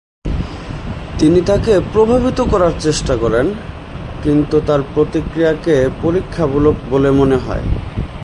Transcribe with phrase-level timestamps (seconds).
[1.19, 3.47] তিনি তাকে প্রভাবিত করার চেষ্টা করেন,
[4.23, 7.65] কিন্তু তার প্রতিক্রিয়াকে পরীক্ষামূলক বলে মনে হয়।